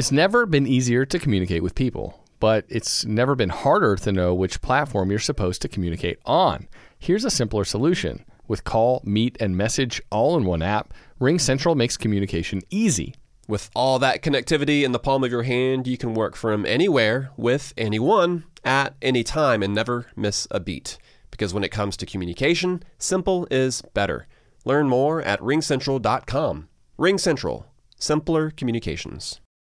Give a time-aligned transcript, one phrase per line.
[0.00, 4.34] It's never been easier to communicate with people, but it's never been harder to know
[4.34, 6.68] which platform you're supposed to communicate on.
[6.98, 8.24] Here's a simpler solution.
[8.48, 13.14] With call, meet, and message all in one app, RingCentral makes communication easy.
[13.46, 17.28] With all that connectivity in the palm of your hand, you can work from anywhere
[17.36, 20.96] with anyone at any time and never miss a beat.
[21.30, 24.26] Because when it comes to communication, simple is better.
[24.64, 26.70] Learn more at ringcentral.com.
[26.98, 27.64] RingCentral,
[27.98, 29.42] simpler communications.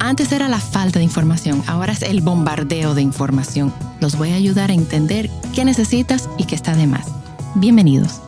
[0.00, 3.72] Antes era la falta de información, ahora es el bombardeo de información.
[4.00, 7.06] Los voy a ayudar a entender qué necesitas y qué está de más.
[7.54, 8.20] Bienvenidos.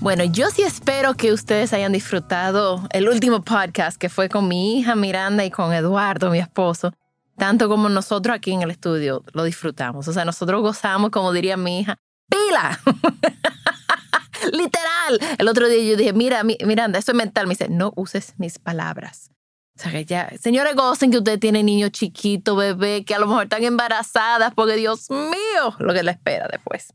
[0.00, 4.78] Bueno, yo sí espero que ustedes hayan disfrutado el último podcast que fue con mi
[4.78, 6.92] hija Miranda y con Eduardo, mi esposo,
[7.38, 10.06] tanto como nosotros aquí en el estudio lo disfrutamos.
[10.06, 11.96] O sea, nosotros gozamos, como diría mi hija,
[12.28, 12.78] pila.
[14.52, 15.36] Literal.
[15.38, 17.46] El otro día yo dije, mira, Miranda, esto es mental.
[17.46, 19.30] Me dice, no uses mis palabras.
[19.76, 23.26] O sea, que ya, señores, gocen que usted tiene niños chiquitos, bebé, que a lo
[23.26, 26.94] mejor están embarazadas, porque Dios mío, lo que le espera después.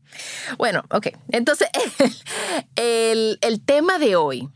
[0.58, 1.08] Bueno, ok.
[1.28, 1.68] Entonces,
[2.76, 4.50] el, el tema de hoy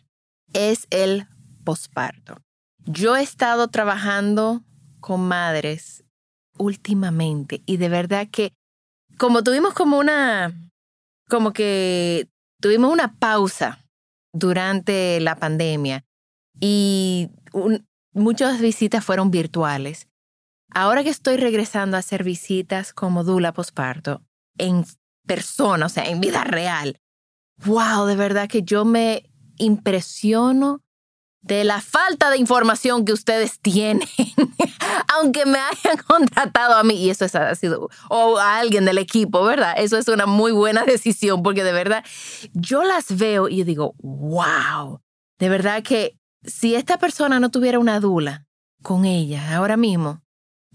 [0.54, 1.28] es el
[1.66, 2.38] posparto.
[2.86, 4.62] Yo he estado trabajando
[5.02, 6.04] con madres
[6.58, 8.54] últimamente y de verdad que
[9.18, 10.54] como tuvimos como una,
[11.30, 12.28] como que
[12.62, 13.80] tuvimos una pausa
[14.34, 16.06] durante la pandemia
[16.60, 20.08] y un, muchas visitas fueron virtuales.
[20.72, 24.24] Ahora que estoy regresando a hacer visitas como Dula Posparto
[24.58, 24.86] en
[25.26, 26.98] persona, o sea, en vida real,
[27.66, 30.82] wow, de verdad que yo me impresiono
[31.44, 34.08] de la falta de información que ustedes tienen,
[35.16, 39.44] aunque me hayan contratado a mí, y eso ha sido, o a alguien del equipo,
[39.44, 39.76] ¿verdad?
[39.78, 42.04] Eso es una muy buena decisión, porque de verdad,
[42.54, 45.02] yo las veo y digo, wow,
[45.38, 48.46] de verdad que si esta persona no tuviera una dula
[48.82, 50.22] con ella ahora mismo,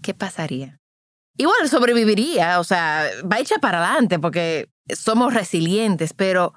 [0.01, 0.79] ¿qué pasaría?
[1.37, 6.53] Igual sobreviviría, o sea, va a para adelante porque somos resilientes, pero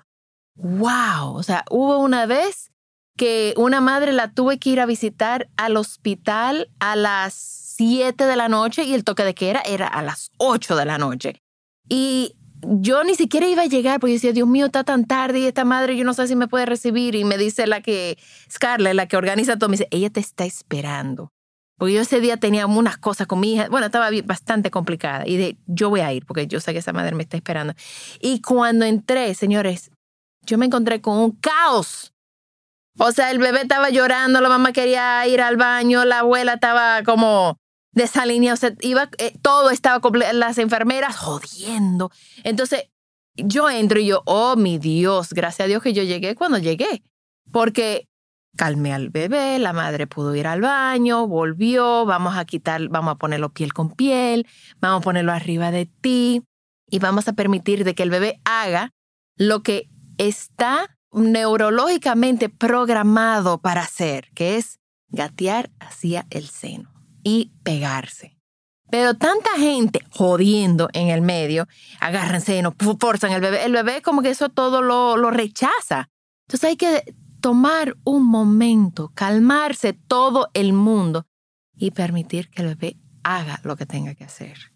[0.55, 2.73] wow, o sea, hubo una vez
[3.17, 8.37] que una madre la tuve que ir a visitar al hospital a las 7 de
[8.37, 11.43] la noche y el toque de queda era a las 8 de la noche.
[11.89, 15.47] Y yo ni siquiera iba a llegar porque decía, Dios mío, está tan tarde y
[15.47, 17.15] esta madre yo no sé si me puede recibir.
[17.15, 18.19] Y me dice la que,
[18.51, 21.33] Scarlett, la que organiza todo, me dice, ella te está esperando.
[21.77, 25.27] Porque yo ese día tenía unas cosas con mi hija, bueno, estaba bastante complicada.
[25.27, 27.75] Y de, yo voy a ir porque yo sé que esa madre me está esperando.
[28.21, 29.91] Y cuando entré, señores,
[30.47, 32.13] yo me encontré con un caos.
[32.99, 37.03] O sea, el bebé estaba llorando, la mamá quería ir al baño, la abuela estaba
[37.05, 37.57] como
[37.93, 40.01] de esa o sea, iba, eh, todo estaba
[40.33, 42.11] las enfermeras jodiendo.
[42.43, 42.89] Entonces,
[43.35, 47.03] yo entro y yo, oh mi Dios, gracias a Dios que yo llegué cuando llegué,
[47.51, 48.09] porque
[48.57, 53.19] calmé al bebé, la madre pudo ir al baño, volvió, vamos a quitar, vamos a
[53.19, 54.47] ponerlo piel con piel,
[54.81, 56.43] vamos a ponerlo arriba de ti
[56.91, 58.91] y vamos a permitir de que el bebé haga
[59.37, 59.89] lo que
[60.19, 66.92] está neurológicamente programado para hacer, que es gatear hacia el seno
[67.23, 68.37] y pegarse.
[68.91, 71.67] Pero tanta gente jodiendo en el medio,
[71.99, 73.65] agárrense no forzan el bebé.
[73.65, 76.11] El bebé como que eso todo lo, lo rechaza.
[76.47, 81.27] Entonces hay que tomar un momento, calmarse todo el mundo
[81.75, 84.73] y permitir que el bebé haga lo que tenga que hacer.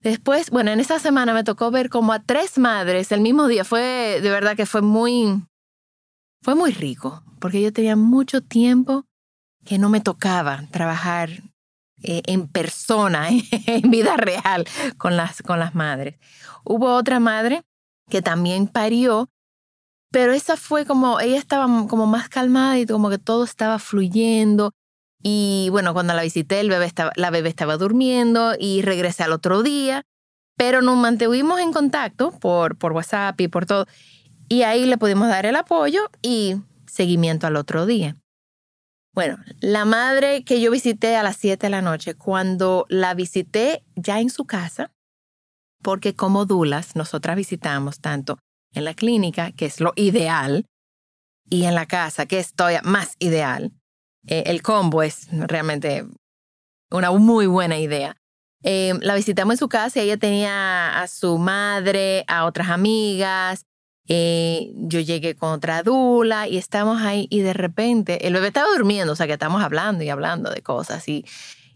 [0.00, 3.64] Después, bueno, en esa semana me tocó ver como a tres madres el mismo día.
[3.64, 5.42] Fue, de verdad que fue muy,
[6.42, 9.04] fue muy rico, porque yo tenía mucho tiempo
[9.64, 11.42] que no me tocaba trabajar
[12.04, 13.28] eh, en persona,
[13.66, 14.66] en vida real,
[14.98, 16.16] con las, con las madres.
[16.64, 17.62] Hubo otra madre
[18.10, 19.30] que también parió,
[20.10, 24.72] pero esa fue como, ella estaba como más calmada y como que todo estaba fluyendo.
[25.22, 29.32] Y bueno, cuando la visité, el bebé estaba, la bebé estaba durmiendo y regresé al
[29.32, 30.02] otro día,
[30.56, 33.86] pero nos mantuvimos en contacto por, por WhatsApp y por todo.
[34.48, 36.56] Y ahí le pudimos dar el apoyo y
[36.86, 38.16] seguimiento al otro día.
[39.14, 43.84] Bueno, la madre que yo visité a las 7 de la noche, cuando la visité
[43.94, 44.90] ya en su casa,
[45.82, 48.38] porque como dulas nosotras visitamos tanto
[48.72, 50.66] en la clínica, que es lo ideal,
[51.48, 53.72] y en la casa, que es todavía más ideal.
[54.26, 56.06] Eh, el combo es realmente
[56.90, 58.16] una muy buena idea.
[58.62, 63.66] Eh, la visitamos en su casa y ella tenía a su madre, a otras amigas.
[64.06, 68.68] Eh, yo llegué con otra dula y estamos ahí y de repente el bebé estaba
[68.68, 71.24] durmiendo, o sea que estamos hablando y hablando de cosas y,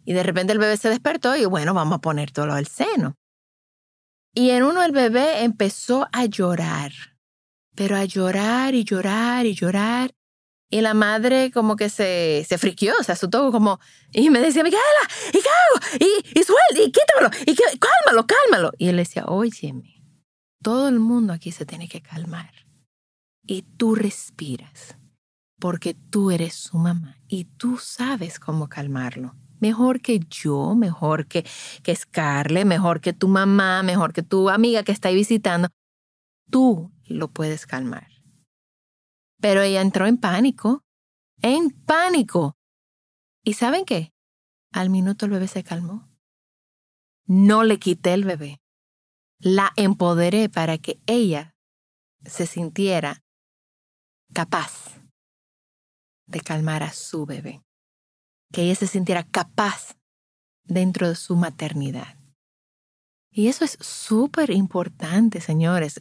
[0.04, 3.16] y de repente el bebé se despertó y bueno, vamos a poner todo al seno.
[4.34, 6.92] Y en uno el bebé empezó a llorar,
[7.74, 10.14] pero a llorar y llorar y llorar.
[10.70, 13.80] Y la madre como que se, se friquió, se asustó como,
[14.12, 14.84] y me decía, Micaela,
[15.28, 15.98] ¿y qué hago?
[15.98, 18.72] Y, y suelta, y quítamelo, y que, cálmalo, cálmalo.
[18.76, 19.97] Y él decía, óyeme,
[20.68, 22.52] todo el mundo aquí se tiene que calmar.
[23.46, 24.98] Y tú respiras,
[25.58, 29.34] porque tú eres su mamá y tú sabes cómo calmarlo.
[29.60, 31.46] Mejor que yo, mejor que,
[31.82, 35.68] que Scarlett, mejor que tu mamá, mejor que tu amiga que está visitando.
[36.50, 38.08] Tú lo puedes calmar.
[39.40, 40.82] Pero ella entró en pánico,
[41.40, 42.58] en pánico.
[43.42, 44.12] ¿Y saben qué?
[44.70, 46.06] Al minuto el bebé se calmó.
[47.24, 48.60] No le quité el bebé.
[49.40, 51.54] La empoderé para que ella
[52.24, 53.22] se sintiera
[54.34, 55.00] capaz
[56.26, 57.62] de calmar a su bebé.
[58.52, 59.96] Que ella se sintiera capaz
[60.64, 62.16] dentro de su maternidad.
[63.30, 66.00] Y eso es súper importante, señores.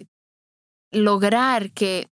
[0.92, 2.10] Lograr que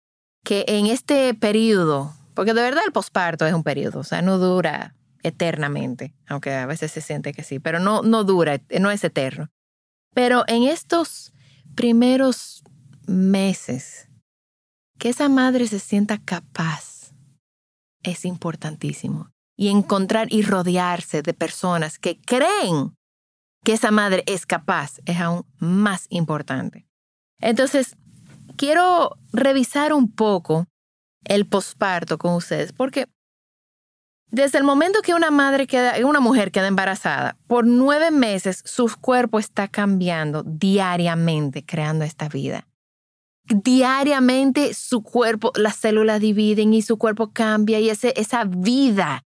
[0.44, 4.38] que en este periodo, porque de verdad el posparto es un periodo, o sea, no
[4.38, 9.04] dura eternamente, aunque a veces se siente que sí, pero no, no dura, no es
[9.04, 9.50] eterno.
[10.13, 11.34] Pero en estos
[11.75, 12.63] primeros
[13.08, 14.10] meses,
[14.98, 16.92] que esa madre se sienta capaz
[18.04, 19.31] es importantísimo.
[19.58, 22.96] Y encontrar y rodearse de personas que creen
[23.63, 26.88] que esa madre es capaz es aún más importante.
[27.40, 27.96] Entonces,
[28.58, 30.66] quiero revisar un poco
[31.25, 33.08] el posparto con ustedes, porque
[34.31, 38.89] desde el momento que una madre queda, una mujer queda embarazada, por nueve meses su
[39.00, 42.66] cuerpo está cambiando diariamente, creando esta vida.
[43.44, 49.25] Diariamente su cuerpo, las células dividen y su cuerpo cambia y ese, esa vida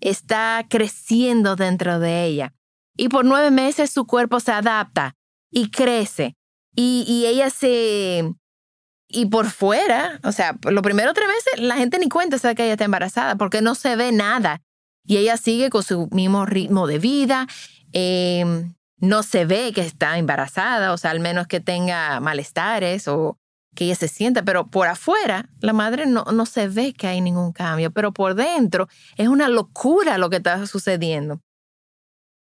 [0.00, 2.54] está creciendo dentro de ella.
[2.96, 5.16] Y por nueve meses su cuerpo se adapta
[5.50, 6.36] y crece
[6.76, 8.32] y, y ella se,
[9.14, 12.64] y por fuera, o sea, los primeros tres meses la gente ni cuenta sabe que
[12.64, 14.60] ella está embarazada porque no se ve nada.
[15.06, 17.46] Y ella sigue con su mismo ritmo de vida.
[17.92, 23.38] Em, no se ve que está embarazada, o sea, al menos que tenga malestares o
[23.76, 27.20] que ella se sienta, pero por afuera la madre no, no se ve que hay
[27.20, 31.40] ningún cambio, pero por dentro es una locura lo que está sucediendo.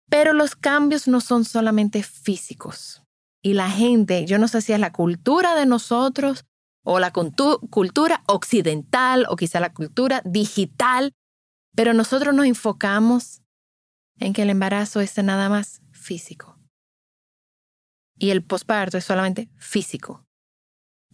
[0.10, 3.04] Pero los cambios no son solamente físicos.
[3.42, 6.46] Y la gente, yo no sé si es la cultura de nosotros
[6.92, 11.14] o la cultura occidental o quizá la cultura digital,
[11.76, 13.44] pero nosotros nos enfocamos
[14.18, 16.58] en que el embarazo es nada más físico.
[18.18, 20.26] Y el posparto es solamente físico.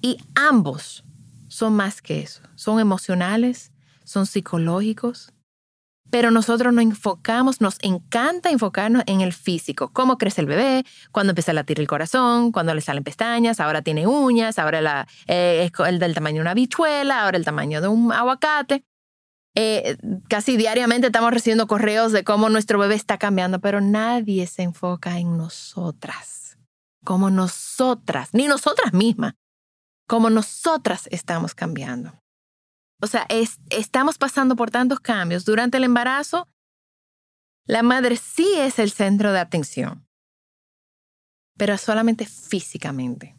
[0.01, 1.03] Y ambos
[1.49, 2.41] son más que eso.
[2.55, 3.73] Son emocionales,
[4.05, 5.33] son psicológicos,
[6.09, 11.31] pero nosotros nos enfocamos, nos encanta enfocarnos en el físico, cómo crece el bebé, cuando
[11.31, 15.87] empieza a latir el corazón, cuando le salen pestañas, ahora tiene uñas, ahora eh, es
[15.87, 18.85] el del tamaño de una bichuela, ahora el tamaño de un aguacate.
[19.57, 19.97] Eh,
[20.27, 25.17] casi diariamente estamos recibiendo correos de cómo nuestro bebé está cambiando, pero nadie se enfoca
[25.17, 26.57] en nosotras,
[27.05, 29.35] como nosotras, ni nosotras mismas,
[30.07, 32.13] como nosotras estamos cambiando.
[33.05, 33.27] O sea,
[33.69, 35.45] estamos pasando por tantos cambios.
[35.45, 36.49] Durante el embarazo,
[37.67, 40.07] la madre sí es el centro de atención,
[41.55, 43.37] pero solamente físicamente.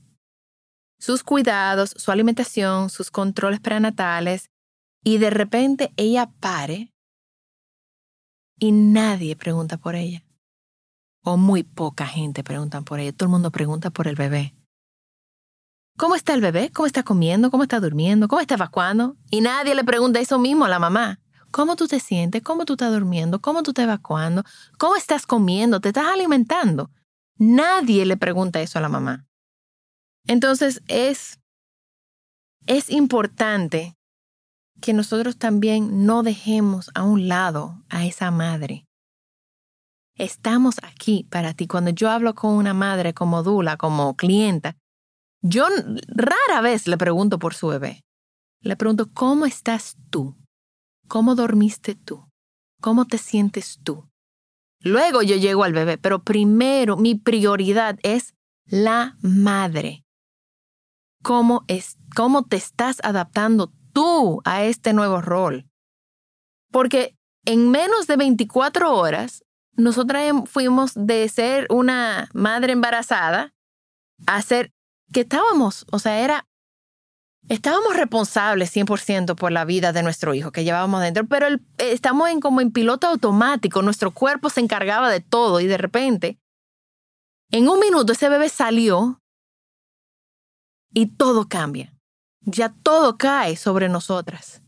[1.01, 4.51] Sus cuidados, su alimentación, sus controles prenatales,
[5.03, 6.95] y de repente ella pare
[8.61, 10.25] y nadie pregunta por ella.
[11.25, 13.13] O muy poca gente pregunta por ella.
[13.13, 14.56] Todo el mundo pregunta por el bebé.
[15.97, 16.71] ¿Cómo está el bebé?
[16.73, 17.51] ¿Cómo está comiendo?
[17.51, 18.29] ¿Cómo está durmiendo?
[18.29, 19.17] ¿Cómo está evacuando?
[19.31, 21.21] Y nadie le pregunta eso mismo a la mamá.
[21.51, 22.43] ¿Cómo tú te sientes?
[22.43, 23.41] ¿Cómo tú estás durmiendo?
[23.41, 24.45] ¿Cómo tú estás evacuando?
[24.79, 25.81] ¿Cómo estás comiendo?
[25.81, 26.91] ¿Te estás alimentando?
[27.39, 29.27] Nadie le pregunta eso a la mamá.
[30.27, 31.41] Entonces es,
[32.67, 33.97] es importante
[34.83, 38.87] que nosotros también no dejemos a un lado a esa madre.
[40.15, 41.67] Estamos aquí para ti.
[41.67, 44.77] Cuando yo hablo con una madre como Dula, como clienta,
[45.49, 45.67] yo
[46.09, 48.05] rara vez le pregunto por su bebé.
[48.61, 50.37] Le pregunto, ¿cómo estás tú?
[51.09, 52.29] ¿Cómo dormiste tú?
[52.81, 54.09] ¿Cómo te sientes tú?
[54.81, 58.35] Luego yo llego al bebé, pero primero mi prioridad es
[58.67, 60.05] la madre.
[61.23, 65.69] ¿Cómo, es, cómo te estás adaptando tú a este nuevo rol?
[66.71, 73.55] Porque en menos de 24 horas nosotras fuimos de ser una madre embarazada
[74.27, 74.73] a ser
[75.13, 76.47] que estábamos, o sea, era,
[77.49, 81.93] estábamos responsables 100% por la vida de nuestro hijo que llevábamos dentro, pero el- eh,
[81.93, 86.39] estamos en, como en piloto automático, nuestro cuerpo se encargaba de todo y de repente,
[87.53, 89.21] en un minuto ese bebé salió
[90.93, 91.93] y todo cambia.
[92.41, 94.63] Ya todo cae sobre nosotras.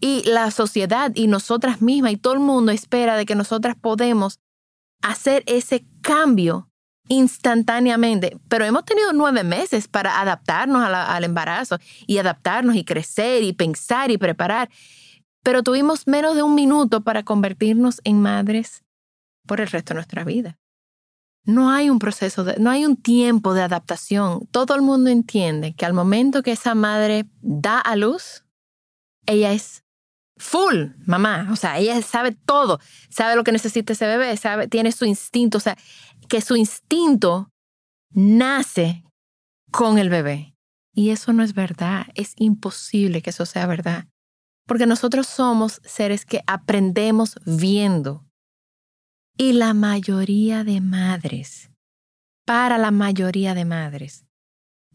[0.00, 4.38] Y la sociedad y nosotras mismas y todo el mundo espera de que nosotras podemos
[5.02, 6.67] hacer ese cambio
[7.08, 8.36] instantáneamente.
[8.48, 14.10] Pero hemos tenido nueve meses para adaptarnos al embarazo y adaptarnos y crecer y pensar
[14.10, 14.70] y preparar.
[15.42, 18.84] Pero tuvimos menos de un minuto para convertirnos en madres
[19.46, 20.58] por el resto de nuestra vida.
[21.44, 24.46] No hay un proceso, de- no hay un tiempo de adaptación.
[24.50, 28.44] Todo el mundo entiende que al momento que esa madre da a luz,
[29.24, 29.82] ella es
[30.36, 34.38] full mamá, o sea, ella sabe todo, sabe lo que necesita ese bebé,
[34.68, 35.76] tiene su instinto, o sea,
[36.28, 37.50] que su instinto
[38.10, 39.04] nace
[39.70, 40.54] con el bebé.
[40.94, 44.06] Y eso no es verdad, es imposible que eso sea verdad,
[44.66, 48.26] porque nosotros somos seres que aprendemos viendo.
[49.36, 51.70] Y la mayoría de madres,
[52.44, 54.24] para la mayoría de madres,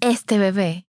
[0.02, 0.86] este bebé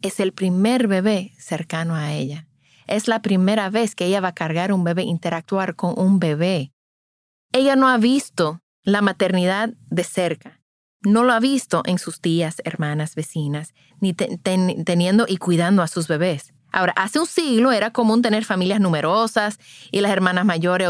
[0.00, 2.48] es el primer bebé cercano a ella.
[2.86, 6.72] Es la primera vez que ella va a cargar un bebé, interactuar con un bebé.
[7.52, 10.60] Ella no ha visto la maternidad de cerca.
[11.02, 15.82] No lo ha visto en sus tías, hermanas, vecinas, ni te- ten- teniendo y cuidando
[15.82, 16.54] a sus bebés.
[16.72, 19.58] Ahora, hace un siglo era común tener familias numerosas
[19.90, 20.88] y las hermanas mayores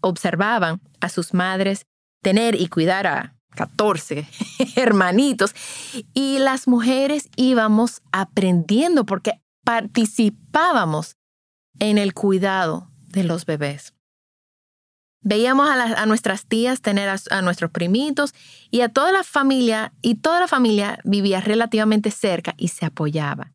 [0.00, 1.86] observaban a sus madres
[2.22, 4.26] tener y cuidar a 14
[4.76, 5.54] hermanitos.
[6.14, 11.16] Y las mujeres íbamos aprendiendo porque participábamos
[11.78, 13.94] en el cuidado de los bebés.
[15.20, 18.34] Veíamos a, a nuestras tías tener a, a nuestros primitos
[18.70, 23.52] y a toda la familia, y toda la familia vivía relativamente cerca y se apoyaba.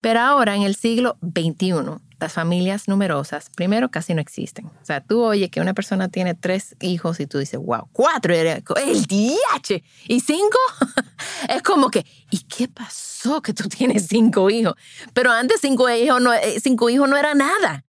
[0.00, 1.72] Pero ahora, en el siglo XXI,
[2.20, 4.66] las familias numerosas, primero, casi no existen.
[4.66, 8.32] O sea, tú oyes que una persona tiene tres hijos y tú dices, wow, cuatro,
[8.34, 10.58] el DH, y cinco,
[11.48, 14.74] es como que, ¿y qué pasó que tú tienes cinco hijos?
[15.14, 17.84] Pero antes cinco hijos no, eh, cinco hijos no era nada.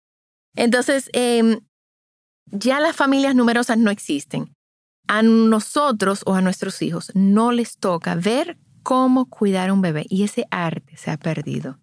[0.56, 1.60] Entonces, em,
[2.46, 4.54] ya las familias numerosas no existen.
[5.06, 10.06] A nosotros o a nuestros hijos no les toca ver cómo cuidar a un bebé
[10.08, 11.78] y ese arte se ha perdido.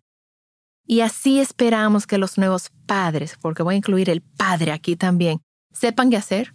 [0.86, 5.40] Y así esperamos que los nuevos padres, porque voy a incluir el padre aquí también,
[5.72, 6.54] sepan qué hacer.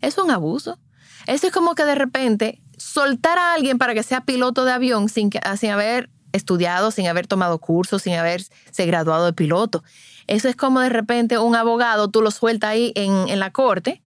[0.00, 0.78] Es un abuso.
[1.26, 5.08] Eso es como que de repente soltar a alguien para que sea piloto de avión
[5.08, 8.50] sin, que, sin haber estudiado, sin haber tomado cursos, sin haberse
[8.86, 9.82] graduado de piloto.
[10.30, 14.04] Eso es como de repente un abogado, tú lo sueltas ahí en, en la corte,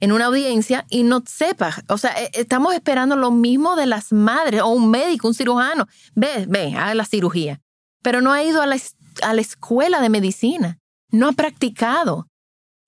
[0.00, 1.82] en una audiencia, y no sepas.
[1.88, 5.88] O sea, eh, estamos esperando lo mismo de las madres o un médico, un cirujano.
[6.14, 7.62] Ve, ve, haga la cirugía.
[8.02, 8.76] Pero no ha ido a la,
[9.22, 10.78] a la escuela de medicina,
[11.10, 12.26] no ha practicado.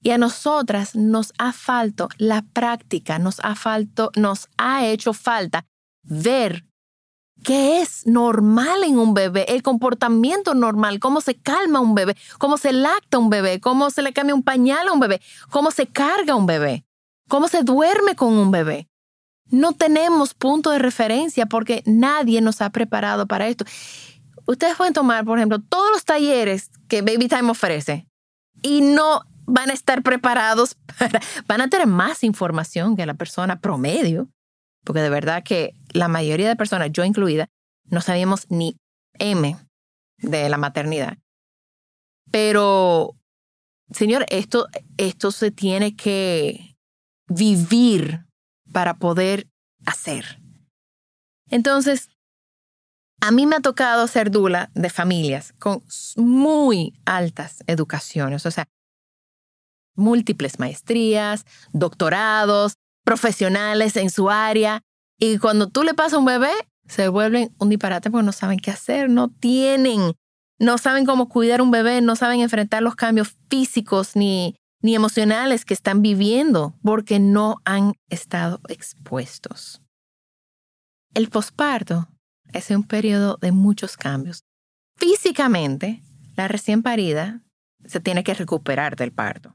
[0.02, 5.64] Y a nosotras nos ha faltado la práctica, nos ha, falto, nos ha hecho falta
[6.02, 6.66] ver
[7.44, 12.56] qué es normal en un bebé, el comportamiento normal, cómo se calma un bebé, cómo
[12.56, 15.20] se lacta un bebé, cómo se le cambia un pañal a un bebé,
[15.50, 16.84] cómo se carga un bebé,
[17.28, 18.88] cómo se duerme con un bebé.
[19.46, 23.64] No tenemos punto de referencia porque nadie nos ha preparado para esto.
[24.46, 28.08] Ustedes pueden tomar, por ejemplo, todos los talleres que Baby Time ofrece
[28.62, 33.60] y no van a estar preparados para, van a tener más información que la persona
[33.60, 34.28] promedio,
[34.84, 37.48] porque de verdad que la mayoría de personas, yo incluida,
[37.84, 38.76] no sabíamos ni
[39.18, 39.56] M
[40.18, 41.18] de la maternidad.
[42.30, 43.16] Pero,
[43.90, 46.76] señor, esto, esto se tiene que
[47.28, 48.26] vivir
[48.72, 49.48] para poder
[49.86, 50.40] hacer.
[51.48, 52.08] Entonces,
[53.20, 55.82] a mí me ha tocado ser dula de familias con
[56.16, 58.68] muy altas educaciones, o sea,
[59.94, 62.74] múltiples maestrías, doctorados,
[63.04, 64.80] profesionales en su área.
[65.18, 66.50] Y cuando tú le pasas a un bebé,
[66.88, 70.12] se vuelven un disparate porque no saben qué hacer, no tienen,
[70.58, 75.64] no saben cómo cuidar un bebé, no saben enfrentar los cambios físicos ni, ni emocionales
[75.64, 79.80] que están viviendo porque no han estado expuestos.
[81.14, 82.08] El posparto
[82.52, 84.42] es un periodo de muchos cambios.
[84.96, 86.02] Físicamente,
[86.36, 87.40] la recién parida
[87.86, 89.54] se tiene que recuperar del parto.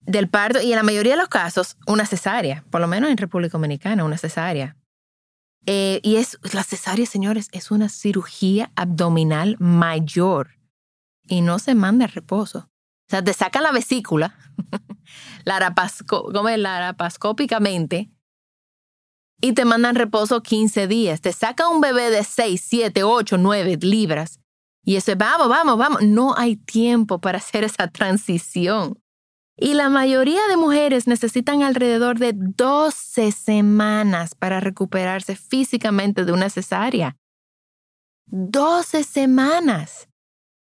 [0.00, 3.16] Del parto, y en la mayoría de los casos, una cesárea, por lo menos en
[3.16, 4.76] República Dominicana, una cesárea.
[5.66, 10.58] Eh, y es, la cesárea, señores, es una cirugía abdominal mayor
[11.26, 12.70] y no se manda reposo.
[13.08, 14.36] O sea, te sacan la vesícula,
[15.44, 16.58] larapasco, ¿cómo es?
[16.58, 18.10] larapascópicamente,
[19.40, 21.20] y te mandan reposo 15 días.
[21.20, 24.40] Te saca un bebé de 6, 7, 8, 9 libras.
[24.84, 26.02] Y eso vamos, vamos, vamos.
[26.02, 28.98] No hay tiempo para hacer esa transición.
[29.58, 36.50] Y la mayoría de mujeres necesitan alrededor de 12 semanas para recuperarse físicamente de una
[36.50, 37.16] cesárea.
[38.26, 40.08] 12 semanas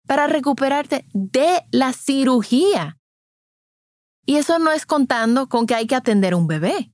[0.08, 2.98] para recuperarte de la cirugía.
[4.26, 6.92] Y eso no es contando con que hay que atender un bebé.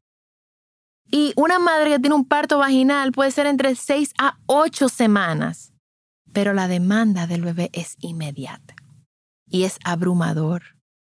[1.06, 5.72] Y una madre que tiene un parto vaginal puede ser entre 6 a 8 semanas,
[6.34, 8.76] pero la demanda del bebé es inmediata
[9.48, 10.75] y es abrumador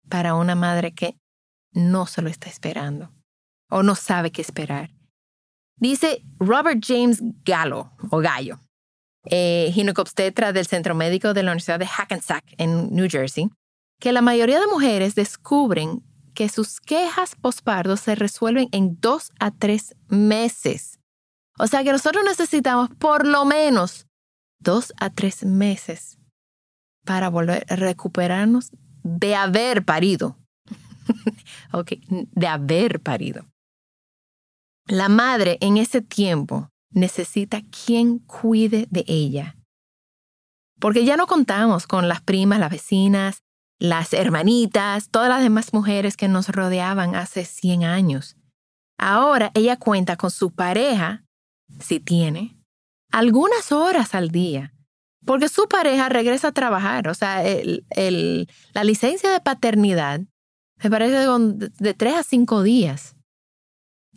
[0.09, 1.17] para una madre que
[1.71, 3.11] no se lo está esperando
[3.69, 4.91] o no sabe qué esperar.
[5.77, 8.59] Dice Robert James Gallo, o Gallo,
[9.25, 13.49] eh, ginecobstetra del Centro Médico de la Universidad de Hackensack en New Jersey,
[13.99, 19.51] que la mayoría de mujeres descubren que sus quejas postparto se resuelven en dos a
[19.51, 20.99] tres meses.
[21.57, 24.07] O sea que nosotros necesitamos por lo menos
[24.59, 26.17] dos a tres meses
[27.05, 28.71] para volver a recuperarnos
[29.17, 30.37] de haber parido.
[31.73, 33.45] ok, de haber parido.
[34.85, 39.55] La madre en ese tiempo necesita quien cuide de ella.
[40.79, 43.43] Porque ya no contamos con las primas, las vecinas,
[43.79, 48.37] las hermanitas, todas las demás mujeres que nos rodeaban hace 100 años.
[48.97, 51.23] Ahora ella cuenta con su pareja,
[51.79, 52.57] si tiene,
[53.11, 54.73] algunas horas al día
[55.29, 57.07] porque su pareja regresa a trabajar.
[57.07, 60.21] O sea, la licencia de paternidad
[60.81, 63.15] me parece de, de tres a cinco días.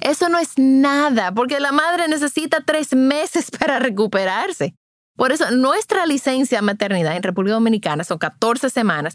[0.00, 4.74] Eso no es nada, porque la madre necesita tres meses para recuperarse.
[5.14, 9.14] Por eso, nuestra licencia de maternidad en República Dominicana son 14 semanas.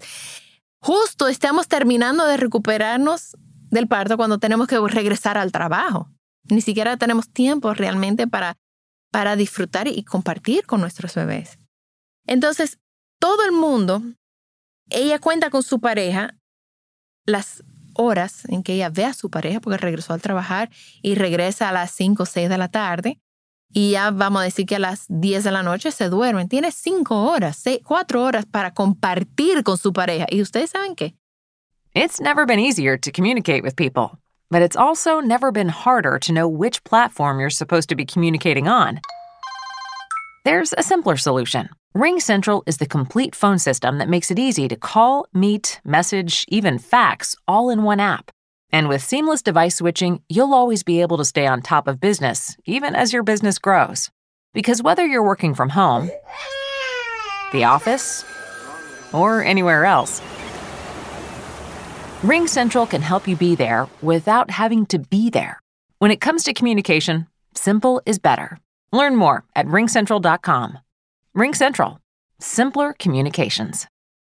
[0.80, 3.36] Justo estamos terminando de recuperarnos
[3.72, 6.12] del parto cuando tenemos que regresar al trabajo.
[6.44, 8.56] Ni siquiera tenemos tiempo realmente para,
[9.12, 11.58] para disfrutar y compartir con nuestros bebés.
[12.28, 12.80] Entonces,
[13.20, 14.04] todo el mundo,
[14.90, 16.36] ella cuenta con su pareja
[17.26, 17.64] las
[17.96, 20.70] horas en que ella ve a su pareja porque regresó al trabajar
[21.02, 23.20] y regresa a las 5 o 6 de la tarde
[23.74, 26.48] y ya vamos a decir que a las 10 de la noche se duermen.
[26.48, 30.26] Tiene 5 horas, 4 horas para compartir con su pareja.
[30.30, 31.16] ¿Y ustedes saben qué?
[31.94, 36.32] It's never been easier to communicate with people, but it's also never been harder to
[36.32, 39.02] know which platform you're supposed to be communicating on.
[40.46, 41.70] There's a simpler solution.
[41.98, 46.46] Ring Central is the complete phone system that makes it easy to call, meet, message,
[46.48, 48.30] even fax all in one app.
[48.72, 52.56] And with seamless device switching, you'll always be able to stay on top of business,
[52.66, 54.12] even as your business grows.
[54.54, 56.12] Because whether you're working from home,
[57.52, 58.24] the office,
[59.12, 60.22] or anywhere else,
[62.22, 65.60] Ring Central can help you be there without having to be there.
[65.98, 68.60] When it comes to communication, simple is better.
[68.92, 70.78] Learn more at ringcentral.com.
[71.38, 72.00] Ring Central.
[72.40, 73.88] Simpler Communications.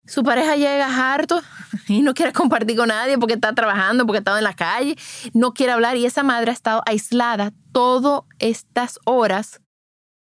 [0.04, 1.40] Su pareja llega harto
[1.88, 4.96] y no quiere compartir con nadie porque está trabajando, porque está en la calle,
[5.32, 9.62] no quiere hablar y esa madre ha estado aislada todas estas horas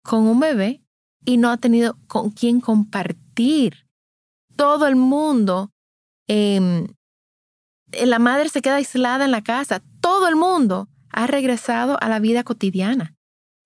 [0.05, 0.81] con un bebé
[1.25, 3.89] y no ha tenido con quién compartir.
[4.55, 5.73] Todo el mundo,
[6.29, 6.87] eh,
[7.91, 12.21] la madre se queda aislada en la casa, todo el mundo ha regresado a la
[12.21, 13.17] vida cotidiana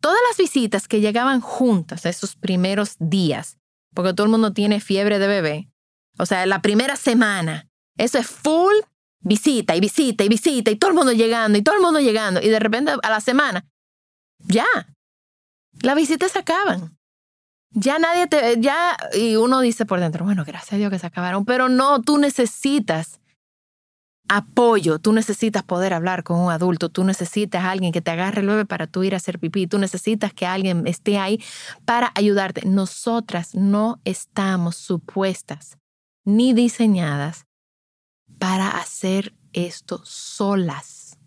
[0.05, 3.57] todas las visitas que llegaban juntas esos primeros días,
[3.95, 5.71] porque todo el mundo tiene fiebre de bebé,
[6.19, 8.75] o sea, la primera semana, eso es full
[9.21, 12.43] visita y visita y visita y todo el mundo llegando y todo el mundo llegando
[12.43, 13.64] y de repente a la semana,
[14.40, 14.67] ya,
[15.81, 16.99] las visitas se acaban.
[17.71, 21.07] Ya nadie te, ya, y uno dice por dentro, bueno, gracias a Dios que se
[21.07, 23.23] acabaron, pero no, tú necesitas
[24.29, 28.41] apoyo, tú necesitas poder hablar con un adulto, tú necesitas a alguien que te agarre
[28.41, 31.43] el bebé para tú ir a hacer pipí, tú necesitas que alguien esté ahí
[31.85, 32.67] para ayudarte.
[32.67, 35.79] Nosotras no estamos supuestas
[36.25, 37.47] ni diseñadas
[38.39, 41.19] para hacer esto solas.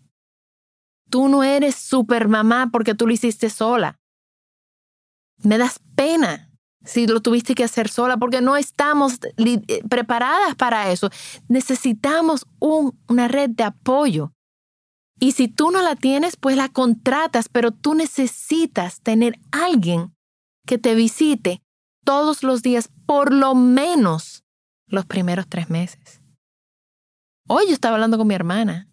[1.10, 3.98] Tú no eres super mamá porque tú lo hiciste sola.
[5.42, 6.47] Me das pena
[6.84, 11.10] si lo tuviste que hacer sola, porque no estamos eh, preparadas para eso.
[11.48, 14.32] Necesitamos una red de apoyo.
[15.20, 20.14] Y si tú no la tienes, pues la contratas, pero tú necesitas tener alguien
[20.66, 21.60] que te visite
[22.04, 24.44] todos los días, por lo menos
[24.86, 26.22] los primeros tres meses.
[27.48, 28.88] Hoy yo estaba hablando con mi hermana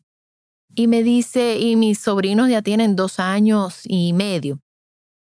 [0.74, 4.60] y me dice, y mis sobrinos ya tienen dos años y medio,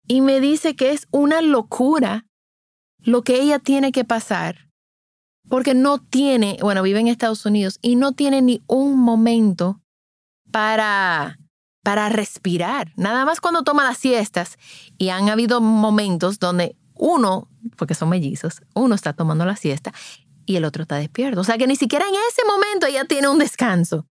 [0.06, 2.26] y me dice que es una locura
[3.02, 4.72] lo que ella tiene que pasar
[5.48, 9.80] porque no tiene, bueno, vive en Estados Unidos y no tiene ni un momento
[10.50, 11.38] para,
[11.82, 12.92] para respirar.
[12.96, 14.56] Nada más cuando toma las siestas
[14.98, 19.92] y han habido momentos donde uno, porque son mellizos, uno está tomando la siesta
[20.46, 21.40] y el otro está despierto.
[21.40, 24.06] O sea que ni siquiera en ese momento ella tiene un descanso.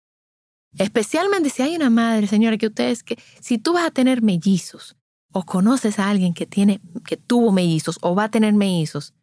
[0.78, 4.96] Especialmente si hay una madre, señora, que ustedes, que si tú vas a tener mellizos
[5.32, 9.14] o conoces a alguien que tiene, que tuvo mellizos o va a tener mellizos,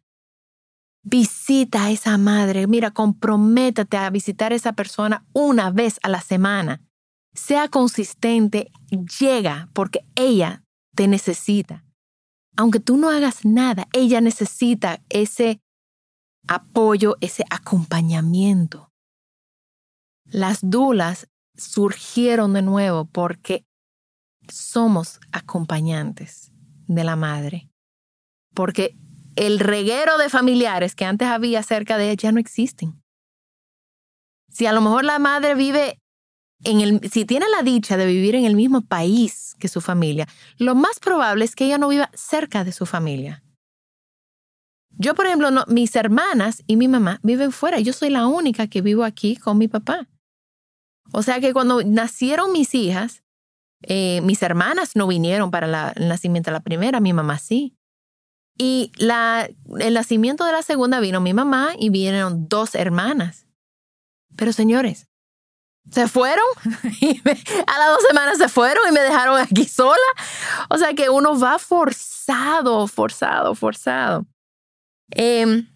[1.03, 2.67] visita a esa madre.
[2.67, 6.81] Mira, comprométate a visitar a esa persona una vez a la semana.
[7.33, 8.71] Sea consistente,
[9.19, 10.63] llega porque ella
[10.95, 11.83] te necesita.
[12.57, 15.59] Aunque tú no hagas nada, ella necesita ese
[16.47, 18.89] apoyo, ese acompañamiento.
[20.25, 23.65] Las dulas surgieron de nuevo porque
[24.49, 26.51] somos acompañantes
[26.87, 27.69] de la madre.
[28.53, 28.95] Porque
[29.35, 33.01] el reguero de familiares que antes había cerca de ella ya no existen.
[34.49, 35.99] Si a lo mejor la madre vive
[36.63, 40.27] en el, si tiene la dicha de vivir en el mismo país que su familia,
[40.57, 43.43] lo más probable es que ella no viva cerca de su familia.
[44.97, 47.79] Yo, por ejemplo, mis hermanas y mi mamá viven fuera.
[47.81, 50.07] Yo soy la única que vivo aquí con mi papá.
[51.11, 53.24] O sea que cuando nacieron mis hijas,
[53.83, 57.77] eh, mis hermanas no vinieron para el nacimiento de la primera, mi mamá sí.
[58.57, 63.47] Y la, el nacimiento de la segunda vino mi mamá y vinieron dos hermanas.
[64.35, 65.07] Pero señores,
[65.91, 69.97] se fueron a las dos semanas se fueron y me dejaron aquí sola.
[70.69, 74.25] O sea que uno va forzado, forzado, forzado.
[75.11, 75.67] Em,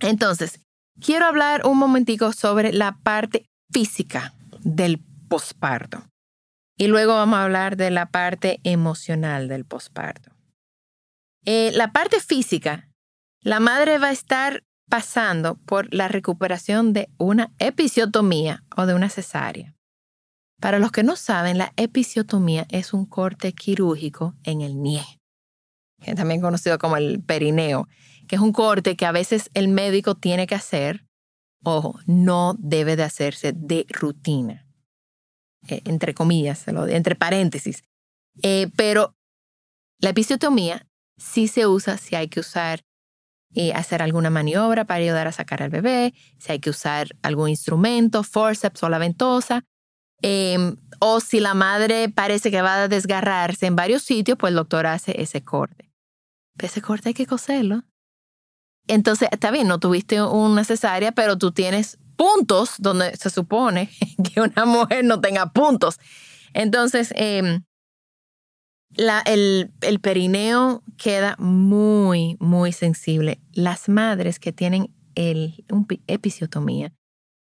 [0.00, 0.60] entonces,
[1.00, 6.04] quiero hablar un momentico sobre la parte física del posparto.
[6.76, 10.32] Y luego vamos a hablar de la parte emocional del posparto.
[11.44, 12.88] Eh, la parte física,
[13.40, 19.08] la madre va a estar pasando por la recuperación de una episiotomía o de una
[19.08, 19.74] cesárea.
[20.60, 25.20] Para los que no saben, la episiotomía es un corte quirúrgico en el NIE,
[26.16, 27.88] también conocido como el perineo,
[28.28, 31.04] que es un corte que a veces el médico tiene que hacer.
[31.62, 34.63] Ojo, no debe de hacerse de rutina,
[35.68, 37.82] eh, entre comillas, entre paréntesis.
[38.42, 39.14] Eh, pero
[40.00, 42.84] la episiotomía sí se usa si hay que usar,
[43.54, 47.48] eh, hacer alguna maniobra para ayudar a sacar al bebé, si hay que usar algún
[47.48, 49.64] instrumento, forceps o la ventosa,
[50.22, 54.56] em, o si la madre parece que va a desgarrarse en varios sitios, pues el
[54.56, 55.90] doctor hace ese corte.
[56.58, 57.82] ese corte hay que coserlo.
[58.86, 63.90] Entonces, está bien, no tuviste una cesárea, pero tú tienes puntos donde se supone
[64.34, 65.98] que una mujer no tenga puntos.
[66.52, 67.60] Entonces, eh,
[68.96, 73.40] el, el perineo queda muy, muy sensible.
[73.52, 75.64] Las madres que tienen el,
[76.06, 76.92] episiotomía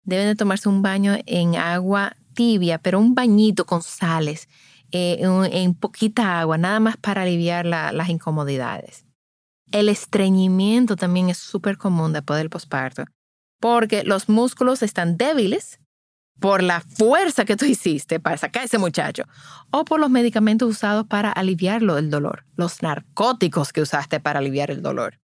[0.03, 4.47] deben de tomarse un baño en agua tibia, pero un bañito con sales,
[4.91, 9.05] eh, en, poquita agua, nada más para aliviar las incomodidades.
[9.71, 13.05] El estreñimiento también es súper común después del posparto,
[13.61, 15.79] porque los músculos están débiles
[16.41, 19.23] por la fuerza que tú hiciste para sacar a ese muchacho
[19.69, 24.71] o por los medicamentos usados para aliviarlo del dolor, los narcóticos que usaste para aliviar
[24.71, 25.19] el dolor.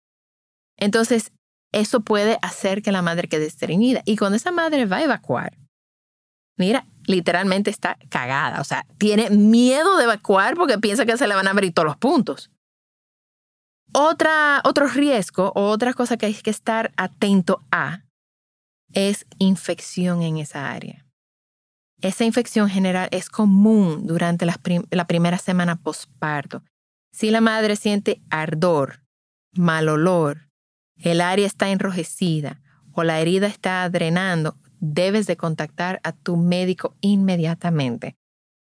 [0.77, 1.33] Entonces,
[1.73, 5.57] eso puede hacer que la madre quede estreñida y cuando esa madre va a evacuar,
[6.55, 11.35] mira, literalmente está cagada, o sea, tiene miedo de evacuar porque piensa que se le
[11.35, 12.51] van a abrir todos los puntos.
[13.91, 18.03] Otra, otro riesgo o otra cosa que hay que estar atento a
[18.93, 21.05] es infección en esa área.
[22.01, 26.63] Esa infección general es común durante la, primera semana postparto.
[27.11, 29.03] Si la madre siente ardor,
[29.53, 30.49] mal olor,
[30.97, 32.61] el área está enrojecida
[32.93, 38.15] o la herida está drenando, debes de contactar a tu médico inmediatamente.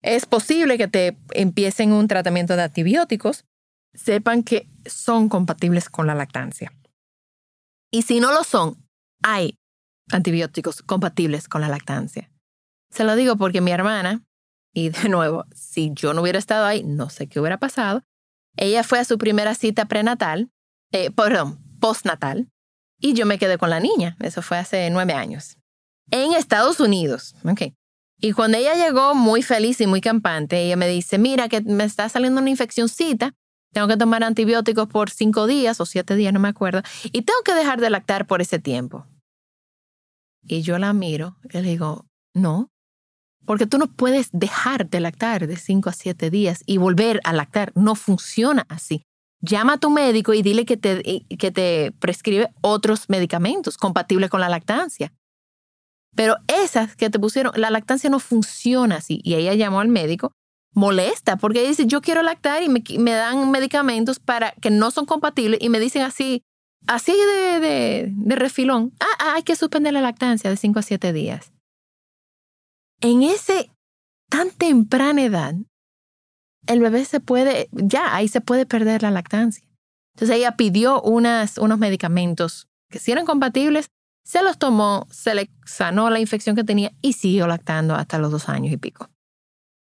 [0.02, 3.46] Es posible que te empiecen un tratamiento de antibióticos.
[3.94, 6.72] Sepan que son compatibles con la lactancia.
[7.92, 8.78] Y si no lo son,
[9.24, 9.58] hay
[10.12, 12.32] antibióticos compatibles con la lactancia.
[12.92, 14.24] Se lo digo porque mi hermana,
[14.74, 18.04] y de nuevo, si yo no hubiera estado ahí, no sé qué hubiera pasado.
[18.56, 20.50] Ella fue a su primera cita prenatal,
[20.92, 22.50] eh, perdón, postnatal,
[23.00, 24.18] y yo me quedé con la niña.
[24.20, 25.58] Eso fue hace nueve años.
[26.12, 27.36] En Estados Unidos.
[27.44, 27.76] Okay.
[28.20, 31.86] Y cuando ella llegó muy feliz y muy campante, ella me dice, mira que me
[31.86, 33.34] está saliendo una infeccióncita,
[33.72, 37.40] tengo que tomar antibióticos por cinco días o siete días, no me acuerdo, y tengo
[37.46, 39.06] que dejar de lactar por ese tiempo.
[40.44, 42.72] Y yo la miro y le digo, no,
[43.46, 47.34] porque tú no puedes dejar de lactar de 5 a 7 días y volver a
[47.34, 47.72] lactar.
[47.76, 49.04] No funciona así.
[49.42, 54.42] llama a tu médico y dile que te, que te prescribe otros medicamentos compatibles con
[54.42, 55.14] la lactancia.
[56.16, 59.22] Pero esas que te pusieron, la lactancia no funciona así.
[59.24, 60.34] Y ella llamó al médico
[60.74, 65.06] molesta porque dice, yo quiero lactar y me, me, dan medicamentos para que no son
[65.06, 66.44] compatibles y me dicen así,
[66.88, 71.14] así de, de, refilón, ah, ah, hay que suspender la lactancia de 5 a 7
[71.14, 71.52] días.
[73.02, 73.72] En ese
[74.30, 75.56] tan temprana edad,
[76.68, 79.66] el bebé se puede, ya ahí se puede perder la lactancia.
[80.16, 83.90] Entonces ella pidió unas, unos medicamentos que si eran compatibles,
[84.26, 88.32] se los tomó, se le sanó la infección que tenía y siguió lactando hasta los
[88.32, 89.10] dos años y pico.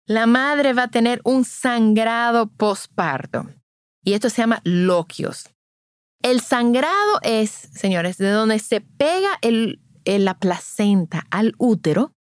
[0.08, 3.50] La madre va a tener un sangrado posparto
[4.04, 5.50] y esto se llama loquios.
[6.22, 12.14] El sangrado es, señores, de donde se pega el, la placenta al útero.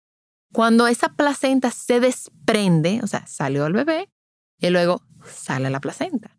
[0.52, 4.08] Cuando esa placenta se desprende, o sea, salió el bebé
[4.60, 6.38] y luego sale la placenta.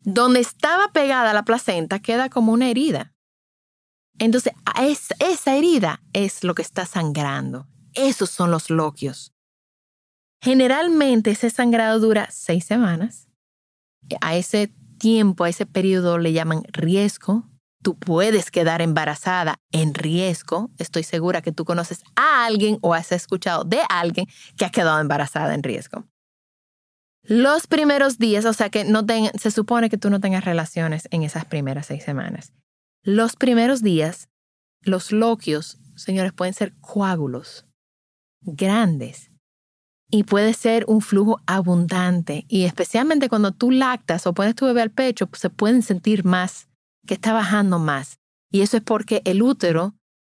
[0.00, 3.14] Donde estaba pegada la placenta queda como una herida.
[4.18, 4.52] Entonces,
[5.18, 7.66] esa herida es lo que está sangrando.
[7.94, 9.32] Esos son los loquios.
[10.40, 13.28] Generalmente ese sangrado dura seis semanas.
[14.20, 17.48] A ese tiempo, a ese periodo le llaman riesgo.
[17.82, 20.70] Tú puedes quedar embarazada en riesgo.
[20.78, 25.00] Estoy segura que tú conoces a alguien o has escuchado de alguien que ha quedado
[25.00, 26.04] embarazada en riesgo.
[27.22, 29.04] Los primeros días, o sea que no
[29.38, 32.52] se supone que tú no tengas relaciones en esas primeras seis semanas.
[33.02, 34.28] Los primeros días,
[34.80, 37.66] los loquios, señores, pueden ser coágulos
[38.40, 39.27] grandes
[40.10, 42.44] y puede ser un flujo abundante.
[42.48, 46.24] Y especialmente cuando tú lactas o pones tu bebé al pecho, pues, se pueden sentir
[46.24, 46.68] más,
[47.06, 48.18] que está bajando más.
[48.50, 49.94] Y eso es porque el útero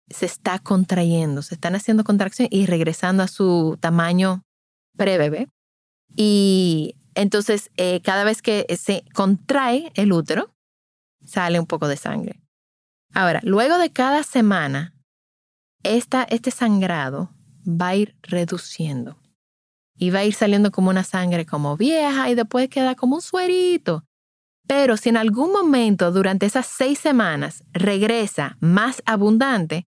[0.08, 4.42] se está contrayendo, se están haciendo contracciones y regresando a su tamaño
[4.96, 5.48] prebebé.
[6.14, 10.54] Y entonces, eh, cada vez que se contrae el útero,
[11.24, 12.42] sale un poco de sangre.
[13.14, 14.94] Ahora, luego de cada semana,
[15.82, 17.30] esta, este sangrado
[17.66, 19.21] va a ir reduciendo
[20.02, 23.22] y va a ir saliendo como una sangre como vieja y después queda como un
[23.22, 24.04] suerito.
[24.66, 29.86] Pero si en algún momento durante esas seis semanas regresa más abundante,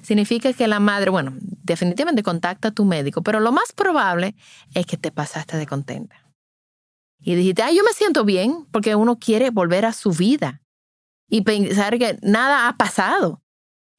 [0.00, 4.36] significa que la madre, bueno, definitivamente contacta a tu médico, pero lo más probable
[4.74, 6.14] es que te pasaste de contenta.
[7.18, 10.62] Y dijiste, ay, yo me siento bien porque uno quiere volver a su vida
[11.28, 13.42] y pensar que nada ha pasado.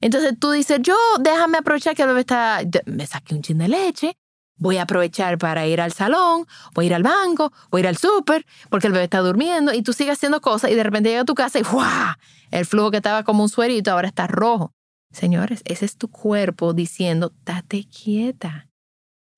[0.00, 3.68] Entonces tú dices, yo déjame aprovechar que el bebé está, me saqué un chin de
[3.68, 4.16] leche,
[4.60, 7.88] voy a aprovechar para ir al salón, voy a ir al banco, voy a ir
[7.88, 11.08] al súper, porque el bebé está durmiendo y tú sigues haciendo cosas y de repente
[11.08, 12.14] llega a tu casa y ¡guau!
[12.52, 14.72] El flujo que estaba como un suerito ahora está rojo.
[15.12, 18.68] Señores, ese es tu cuerpo diciendo, date quieta.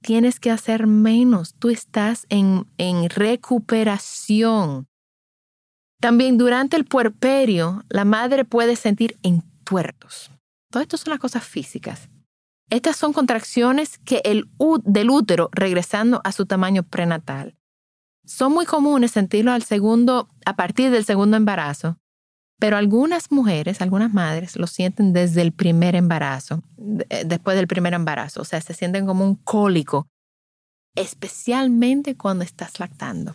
[0.02, 1.54] Tienes que hacer menos.
[1.54, 4.88] Tú estás en, en recuperación.
[6.00, 10.30] También durante el puerperio, la madre puede sentir entuertos.
[10.70, 12.08] Todo esto son las cosas físicas.
[12.72, 14.48] Estas son contracciones que el
[14.84, 17.54] del útero regresando a su tamaño prenatal.
[18.24, 21.98] Son muy comunes sentirlo al segundo, a partir del segundo embarazo,
[22.58, 26.62] pero algunas mujeres, algunas madres lo sienten desde el primer embarazo,
[27.10, 30.08] eh, después del primer embarazo, o sea, se sienten como un cólico,
[30.96, 33.34] especialmente cuando estás lactando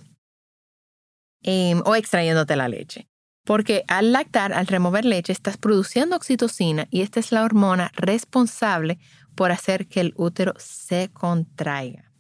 [1.44, 3.08] em, o extrayéndote la leche.
[3.46, 9.00] Porque al lactar, al remover leche, estás produciendo oxitocina y esta es la hormona responsable
[9.38, 12.12] por hacer que el útero se contraiga.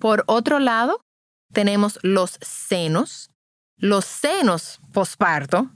[0.00, 1.04] Por otro lado,
[1.52, 3.30] tenemos los senos.
[3.76, 5.70] Los senos posparto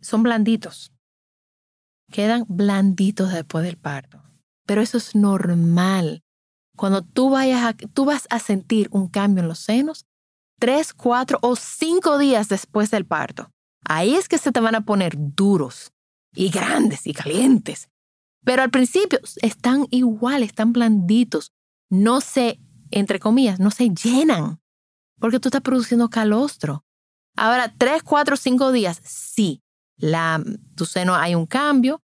[0.00, 0.92] son blanditos.
[2.12, 4.22] Quedan blanditos después del parto.
[4.66, 6.20] Pero eso es normal.
[6.76, 10.04] Cuando tú, vayas tú vas a sentir un cambio en los senos
[10.60, 13.50] tres, cuatro o cinco días después del parto.
[13.84, 15.90] Ahí es que se te van a poner duros
[16.34, 17.88] y grandes y calientes
[18.44, 21.52] pero al principio están igual, están blanditos.
[21.90, 22.58] No se,
[22.90, 24.60] entre comillas, no se llenan
[25.18, 26.84] porque tú estás produciendo calostro.
[27.36, 29.62] Ahora, tres, cuatro, cinco días, sí,
[29.96, 30.42] la,
[30.74, 32.02] tu seno hay un cambio,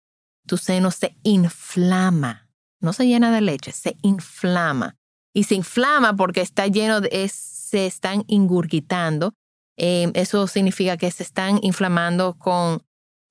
[0.47, 2.49] tu seno se inflama.
[2.79, 4.95] No se llena de leche, se inflama.
[5.33, 9.33] Y se inflama porque está lleno de, se están ingurgitando.
[9.77, 12.81] Eh, eso significa que se están inflamando con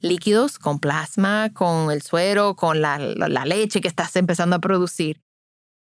[0.01, 5.21] líquidos, con plasma, con el suero, con la, leche que estás empezando a producir.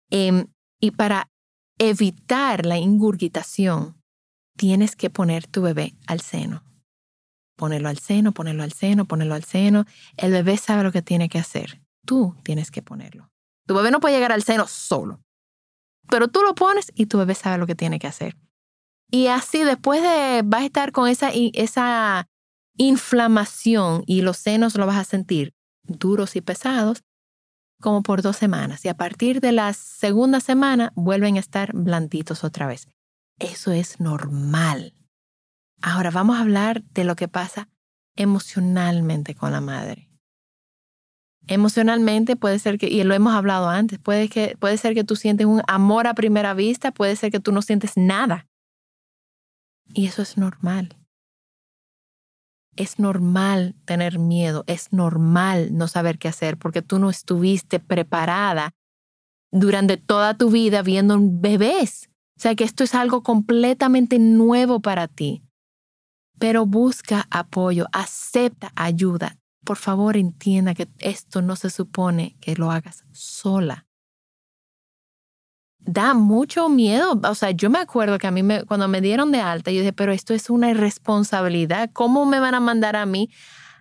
[0.10, 0.48] Em,
[0.80, 1.30] y para
[1.78, 4.02] evitar la ingurgitación,
[4.58, 6.64] tienes que poner tu bebé al seno.
[7.58, 9.86] Ponerlo al seno, ponerlo al seno, ponerlo al seno.
[10.18, 11.82] El bebé sabe lo que tiene que hacer.
[12.06, 13.30] Tú tienes que ponerlo.
[13.68, 15.22] Tu bebé no puede llegar al seno solo.
[16.10, 18.36] Pero tú lo pones y tu bebé sabe lo que tiene que hacer.
[19.10, 22.28] Y así después de, vas a estar con esa, esa
[22.78, 25.54] inflamación y los senos lo vas a sentir
[25.84, 27.04] duros y pesados
[27.82, 28.86] como por dos semanas.
[28.86, 32.88] Y a partir de la segunda semana vuelven a estar blanditos otra vez.
[33.40, 34.94] Eso es normal.
[35.82, 37.68] Ahora vamos a hablar de lo que pasa
[38.16, 40.10] emocionalmente con la madre.
[41.48, 45.16] Emocionalmente puede ser que, y lo hemos hablado antes, puede, que, puede ser que tú
[45.16, 48.48] sientes un amor a primera vista, puede ser que tú no sientes nada.
[49.94, 51.01] Y eso es normal.
[52.76, 58.74] Es normal tener miedo, es normal no saber qué hacer porque tú no estuviste preparada
[59.52, 62.10] durante toda tu vida viendo bebés.
[62.38, 65.44] O sea que esto es algo completamente nuevo para ti.
[66.40, 69.38] Pero busca apoyo, acepta ayuda.
[69.64, 73.86] Por favor, entienda que esto no se supone que lo hagas sola
[75.86, 77.20] da mucho miedo.
[77.24, 79.80] O sea, yo me acuerdo que a mí me, cuando me dieron de alta, yo
[79.80, 81.90] dije, pero esto es una irresponsabilidad.
[81.94, 83.30] ¿Cómo me van a mandar a mí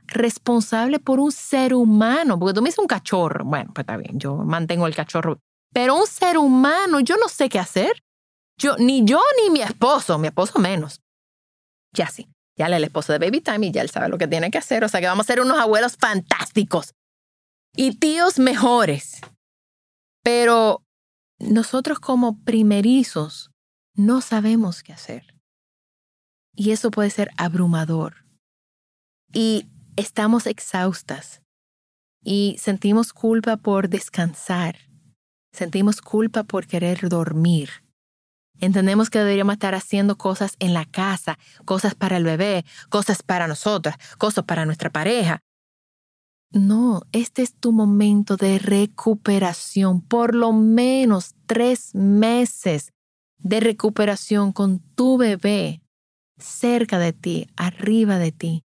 [0.07, 2.39] responsable por un ser humano?
[2.39, 3.45] Porque tú me dices un cachorro.
[3.45, 5.39] Bueno, pues está bien, yo mantengo el cachorro.
[5.73, 8.03] Pero un ser humano, yo no sé qué hacer.
[8.59, 11.01] Yo, ni yo ni mi esposo, mi esposo menos.
[11.93, 14.29] Ya sí, ya le el esposo de Baby Time y ya él sabe lo que
[14.29, 14.85] tiene que hacer.
[14.85, 16.93] O sea que vamos a ser unos abuelos fantásticos
[17.75, 19.21] y tíos mejores.
[20.23, 20.83] Pero
[21.41, 23.51] nosotros como primerizos
[23.95, 25.35] no sabemos qué hacer.
[26.55, 28.27] Y eso puede ser abrumador.
[29.33, 31.43] Y estamos exhaustas
[32.23, 34.77] y sentimos culpa por descansar.
[35.53, 37.71] Sentimos culpa por querer dormir.
[38.61, 43.49] Entendemos que deberíamos estar haciendo cosas en la casa, cosas para el bebé, cosas para
[43.49, 45.41] nosotras, cosas para nuestra pareja.
[46.53, 52.93] No, este es tu momento de recuperación, por lo menos tres meses
[53.39, 55.81] de recuperación con tu bebé
[56.39, 58.65] cerca de ti, arriba de ti.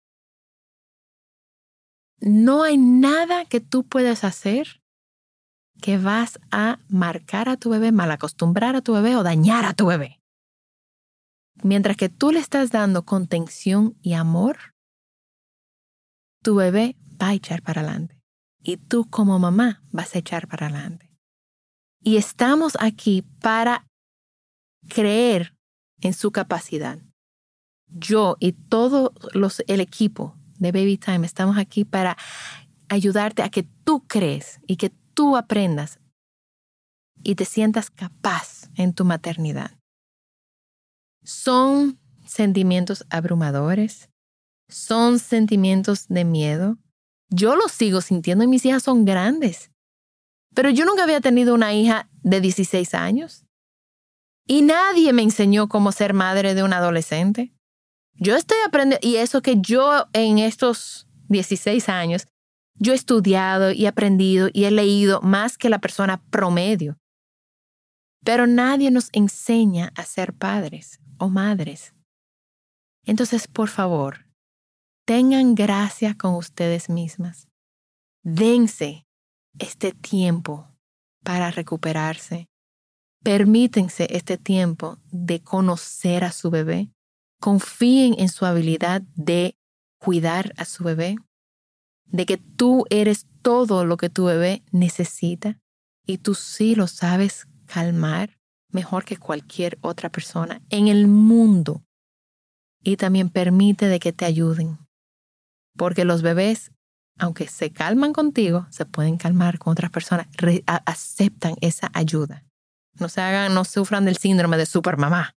[2.20, 4.80] No hay nada que tú puedas hacer
[5.82, 9.86] que vas a marcar a tu bebé, malacostumbrar a tu bebé o dañar a tu
[9.86, 10.20] bebé.
[11.62, 14.74] Mientras que tú le estás dando contención y amor,
[16.42, 18.18] tu bebé va a echar para adelante.
[18.62, 21.11] Y tú como mamá vas a echar para adelante.
[22.00, 23.87] Y estamos aquí para
[24.88, 25.57] creer
[26.00, 26.98] en su capacidad.
[27.88, 32.16] Yo y todo los, el equipo de Baby Time estamos aquí para
[32.88, 36.00] ayudarte a que tú crees y que tú aprendas
[37.22, 39.79] y te sientas capaz en tu maternidad.
[41.22, 44.11] Son sentimientos abrumadores,
[44.68, 46.79] son sentimientos de miedo,
[47.28, 49.70] yo lo sigo sintiendo y mis hijas son grandes.
[50.54, 53.44] Pero yo nunca había tenido una hija de 16 años.
[54.46, 57.52] Y nadie me enseñó cómo ser madre de un adolescente.
[58.14, 62.28] Yo estoy aprendiendo, y eso que yo en estos 16 años,
[62.76, 66.98] yo he estudiado y aprendido y he leído más que la persona promedio.
[68.24, 71.94] Pero nadie nos enseña a ser padres o madres.
[73.04, 74.23] Entonces, por favor,
[75.04, 77.48] tengan gracia con ustedes mismas.
[78.22, 79.06] Dense
[79.58, 80.68] este tiempo
[81.22, 82.48] para recuperarse.
[83.22, 86.90] Permítense este tiempo de conocer a su bebé.
[87.40, 89.56] Confíen en su habilidad de
[89.98, 91.16] cuidar a su bebé,
[92.06, 95.58] de que tú eres todo lo que tu bebé necesita
[96.06, 98.38] y tú sí lo sabes calmar
[98.70, 101.82] mejor que cualquier otra persona en el mundo.
[102.82, 104.83] Y también permite de que te ayuden
[105.76, 106.72] porque los bebés,
[107.18, 110.26] aunque se calman contigo, se pueden calmar con otras personas,
[110.87, 112.44] aceptan esa ayuda.
[112.98, 115.34] No se hagan, no sufran del síndrome de supermamá.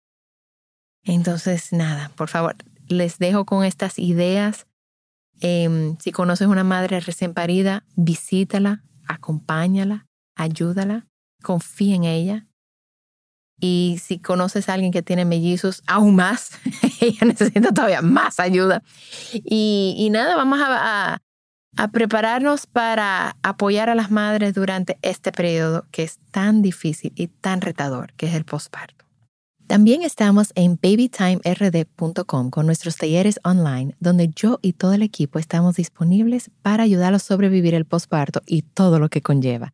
[1.04, 2.56] Entonces, nada, por favor,
[2.88, 4.68] les dejo con estas ideas.
[5.40, 11.08] Em, si conoces una madre recién parida, visítala, acompáñala, ayúdala,
[11.42, 12.47] confía en ella.
[13.60, 16.52] Y si conoces a alguien que tiene mellizos, aún más,
[17.02, 18.84] ella necesita todavía más ayuda.
[19.34, 21.20] Y, nada, vamos a,
[21.76, 27.28] a prepararnos para apoyar a las madres durante este periodo que es tan difícil y
[27.28, 28.98] tan retador, que es el posparto.
[29.68, 35.76] También estamos en babytimerd.com con nuestros talleres online, donde yo y todo el equipo estamos
[35.76, 39.74] disponibles para ayudarlos a sobrevivir el posparto y todo lo que conlleva.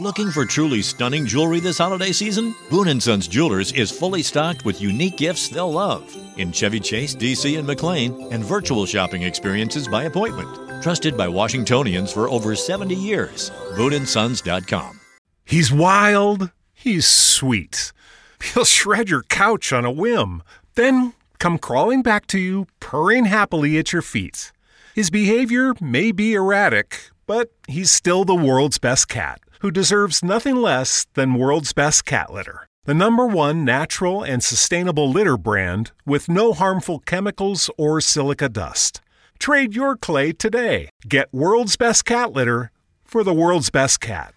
[0.00, 2.52] Looking for truly stunning jewelry this holiday season?
[2.68, 7.14] Boone & Sons Jewelers is fully stocked with unique gifts they'll love in Chevy Chase,
[7.14, 10.82] DC, and McLean, and virtual shopping experiences by appointment.
[10.82, 13.52] Trusted by Washingtonians for over 70 years.
[13.76, 14.98] BooneAndSons.com.
[15.44, 16.50] He's wild.
[16.72, 17.92] He's sweet.
[18.42, 20.42] He'll shred your couch on a whim,
[20.74, 24.50] then come crawling back to you, purring happily at your feet.
[24.92, 30.56] His behavior may be erratic, but he's still the world's best cat, who deserves nothing
[30.56, 32.68] less than world's best cat litter.
[32.84, 39.00] The number one natural and sustainable litter brand with no harmful chemicals or silica dust.
[39.38, 40.90] Trade your clay today.
[41.08, 42.72] Get world's best cat litter
[43.06, 44.34] for the world's best cat.